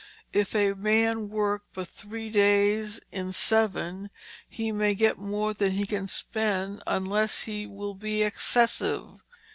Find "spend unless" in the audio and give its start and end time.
6.07-7.43